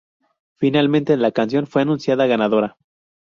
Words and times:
Finalmente, 0.57 1.15
la 1.15 1.31
canción 1.31 1.67
fue 1.67 1.83
anunciada 1.83 2.25
ganadora. 2.25 2.75